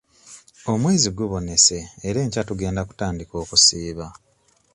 [0.71, 4.07] Omwezi gubonese era enkya tugenda kutandika okusiiba.